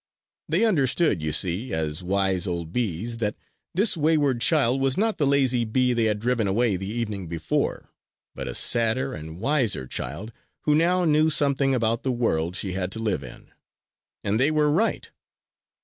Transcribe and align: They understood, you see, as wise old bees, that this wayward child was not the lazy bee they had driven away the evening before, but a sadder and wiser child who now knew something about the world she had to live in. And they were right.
They 0.49 0.65
understood, 0.65 1.21
you 1.21 1.31
see, 1.31 1.71
as 1.75 2.01
wise 2.01 2.47
old 2.47 2.73
bees, 2.73 3.17
that 3.17 3.35
this 3.75 3.95
wayward 3.95 4.41
child 4.41 4.81
was 4.81 4.97
not 4.97 5.19
the 5.19 5.27
lazy 5.27 5.63
bee 5.63 5.93
they 5.93 6.05
had 6.05 6.17
driven 6.17 6.47
away 6.47 6.75
the 6.75 6.87
evening 6.89 7.27
before, 7.27 7.89
but 8.33 8.47
a 8.47 8.55
sadder 8.55 9.13
and 9.13 9.39
wiser 9.39 9.85
child 9.85 10.33
who 10.61 10.73
now 10.73 11.05
knew 11.05 11.29
something 11.29 11.75
about 11.75 12.01
the 12.01 12.11
world 12.11 12.55
she 12.55 12.71
had 12.71 12.91
to 12.93 12.99
live 12.99 13.23
in. 13.23 13.51
And 14.23 14.39
they 14.39 14.49
were 14.49 14.71
right. 14.71 15.11